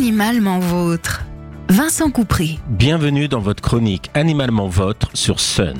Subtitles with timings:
[0.00, 1.26] Animalement vôtre.
[1.68, 2.58] Vincent Coupry.
[2.70, 5.76] Bienvenue dans votre chronique Animalement Vôtre sur Sun.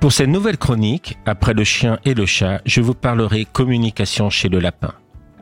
[0.00, 4.48] Pour cette nouvelle chronique, après le chien et le chat, je vous parlerai communication chez
[4.48, 4.94] le lapin.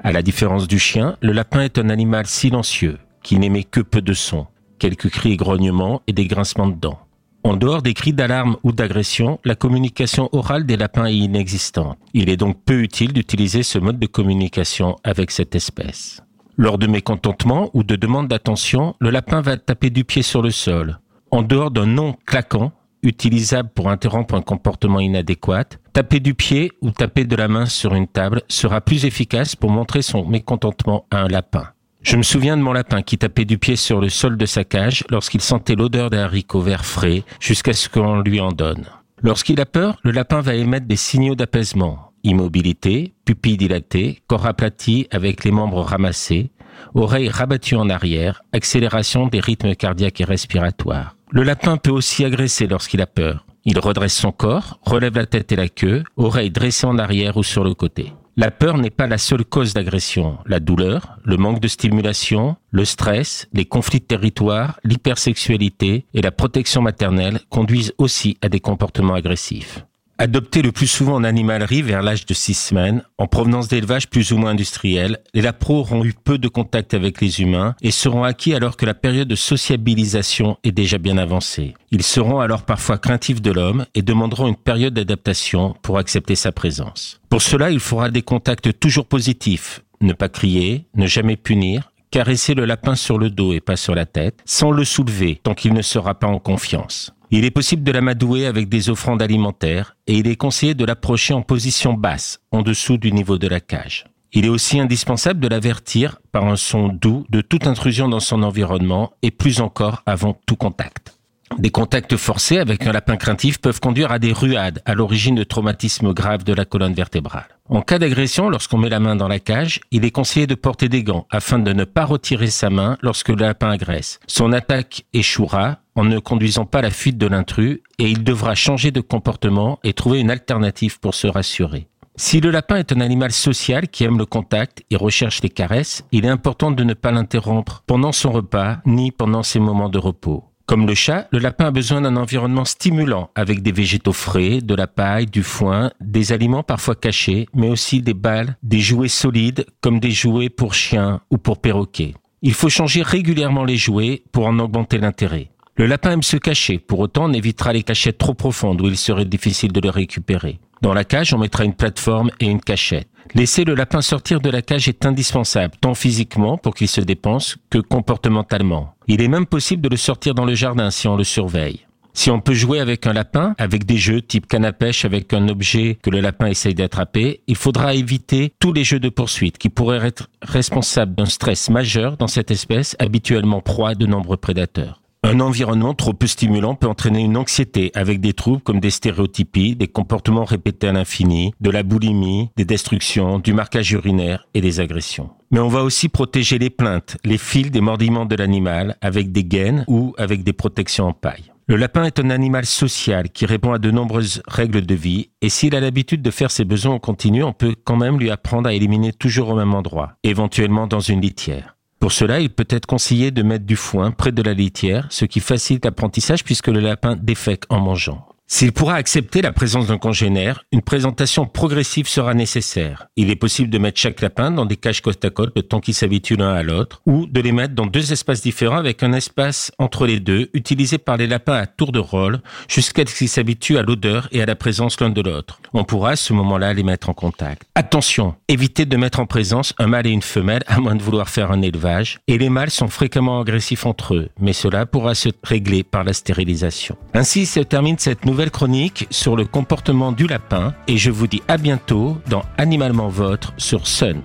[0.03, 4.01] À la différence du chien, le lapin est un animal silencieux, qui n'émet que peu
[4.01, 4.47] de sons,
[4.79, 7.01] quelques cris et grognements et des grincements de dents.
[7.45, 11.99] En dehors des cris d'alarme ou d'agression, la communication orale des lapins est inexistante.
[12.15, 16.23] Il est donc peu utile d'utiliser ce mode de communication avec cette espèce.
[16.59, 20.51] Lors de mécontentement ou de demande d'attention, le lapin va taper du pied sur le
[20.51, 20.99] sol.
[21.31, 26.93] En dehors d'un nom claquant, utilisable pour interrompre un comportement inadéquat, taper du pied ou
[26.93, 31.19] taper de la main sur une table sera plus efficace pour montrer son mécontentement à
[31.19, 31.69] un lapin.
[32.01, 34.65] Je me souviens de mon lapin qui tapait du pied sur le sol de sa
[34.65, 38.87] cage lorsqu'il sentait l'odeur des haricots verts frais jusqu'à ce qu'on lui en donne.
[39.23, 45.09] Lorsqu'il a peur, le lapin va émettre des signaux d'apaisement immobilité, pupille dilatée, corps aplati
[45.11, 46.51] avec les membres ramassés,
[46.95, 51.17] oreilles rabattues en arrière, accélération des rythmes cardiaques et respiratoires.
[51.31, 53.47] Le lapin peut aussi agresser lorsqu'il a peur.
[53.65, 57.43] Il redresse son corps, relève la tête et la queue, oreilles dressées en arrière ou
[57.43, 58.13] sur le côté.
[58.39, 60.37] La peur n'est pas la seule cause d'agression.
[60.45, 66.31] La douleur, le manque de stimulation, le stress, les conflits de territoire, l'hypersexualité et la
[66.31, 69.87] protection maternelle conduisent aussi à des comportements agressifs.
[70.19, 74.33] Adoptés le plus souvent en animalerie vers l'âge de six semaines, en provenance d'élevages plus
[74.33, 78.25] ou moins industriels, les lapros auront eu peu de contact avec les humains et seront
[78.25, 81.75] acquis alors que la période de sociabilisation est déjà bien avancée.
[81.91, 86.51] Ils seront alors parfois craintifs de l'homme et demanderont une période d'adaptation pour accepter sa
[86.51, 87.21] présence.
[87.29, 92.55] Pour cela, il faudra des contacts toujours positifs, ne pas crier, ne jamais punir, caresser
[92.55, 95.75] le lapin sur le dos et pas sur la tête, sans le soulever tant qu'il
[95.75, 97.13] ne sera pas en confiance.
[97.31, 101.35] Il est possible de l'amadouer avec des offrandes alimentaires et il est conseillé de l'approcher
[101.35, 104.05] en position basse, en dessous du niveau de la cage.
[104.33, 108.43] Il est aussi indispensable de l'avertir par un son doux de toute intrusion dans son
[108.43, 111.16] environnement et plus encore avant tout contact.
[111.59, 115.45] Des contacts forcés avec un lapin craintif peuvent conduire à des ruades à l'origine de
[115.45, 117.47] traumatismes graves de la colonne vertébrale.
[117.69, 120.89] En cas d'agression, lorsqu'on met la main dans la cage, il est conseillé de porter
[120.89, 124.21] des gants afin de ne pas retirer sa main lorsque le lapin agresse.
[124.27, 128.91] Son attaque échouera en ne conduisant pas la fuite de l'intrus et il devra changer
[128.91, 131.89] de comportement et trouver une alternative pour se rassurer.
[132.17, 136.05] Si le lapin est un animal social qui aime le contact et recherche les caresses,
[136.13, 139.99] il est important de ne pas l'interrompre pendant son repas ni pendant ses moments de
[139.99, 140.45] repos.
[140.67, 144.75] Comme le chat, le lapin a besoin d'un environnement stimulant avec des végétaux frais, de
[144.75, 149.65] la paille, du foin, des aliments parfois cachés, mais aussi des balles, des jouets solides
[149.81, 152.15] comme des jouets pour chiens ou pour perroquets.
[152.43, 155.51] Il faut changer régulièrement les jouets pour en augmenter l'intérêt.
[155.77, 158.97] Le lapin aime se cacher, pour autant on évitera les cachettes trop profondes où il
[158.97, 160.59] serait difficile de le récupérer.
[160.83, 163.09] Dans la cage, on mettra une plateforme et une cachette.
[163.35, 167.57] Laisser le lapin sortir de la cage est indispensable, tant physiquement pour qu'il se dépense
[167.71, 168.95] que comportementalement.
[169.09, 171.87] Il est même possible de le sortir dans le jardin si on le surveille.
[172.17, 175.99] Si on peut jouer avec un lapin, avec des jeux type canne avec un objet
[176.01, 180.07] que le lapin essaye d'attraper, il faudra éviter tous les jeux de poursuite qui pourraient
[180.07, 185.03] être responsables d'un stress majeur dans cette espèce habituellement proie de nombreux prédateurs.
[185.27, 189.75] Un environnement trop peu stimulant peut entraîner une anxiété avec des troubles comme des stéréotypies,
[189.75, 194.79] des comportements répétés à l'infini, de la boulimie, des destructions, du marquage urinaire et des
[194.79, 195.31] agressions.
[195.51, 199.43] Mais on va aussi protéger les plaintes, les fils des mordiments de l'animal avec des
[199.43, 201.51] gaines ou avec des protections en paille.
[201.67, 205.49] Le lapin est un animal social qui répond à de nombreuses règles de vie et
[205.49, 208.69] s'il a l'habitude de faire ses besoins en continu, on peut quand même lui apprendre
[208.69, 211.76] à éliminer toujours au même endroit, éventuellement dans une litière.
[212.07, 215.25] Pour cela, il peut être conseillé de mettre du foin près de la litière, ce
[215.25, 218.29] qui facilite l'apprentissage puisque le lapin défèque en mangeant.
[218.49, 223.09] S'il pourra accepter la présence d'un congénère, une présentation progressive sera nécessaire.
[223.17, 225.81] Il est possible de mettre chaque lapin dans des cages côte à côte le temps
[225.81, 229.13] qu'ils s'habituent l'un à l'autre, ou de les mettre dans deux espaces différents avec un
[229.15, 233.29] espace entre les deux, utilisé par les lapins à tour de rôle, jusqu'à ce qu'ils
[233.29, 235.61] s'habituent à l'odeur et à la présence l'un de l'autre.
[235.73, 237.63] On pourra à ce moment-là les mettre en contact.
[237.75, 241.29] Attention, évitez de mettre en présence un mâle et une femelle, à moins de vouloir
[241.29, 245.31] faire un élevage, et les mâles sont fréquemment agressifs entre eux, mais cela pourra se
[245.43, 246.97] régler par la stérilisation.
[247.13, 251.27] Ainsi se termine cette nouvelle nouvelle chronique sur le comportement du lapin et je vous
[251.27, 254.21] dis à bientôt dans Animalement Votre sur Sun.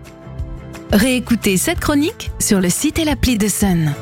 [0.91, 3.93] Réécoutez cette chronique sur le site et l'appli de Sun.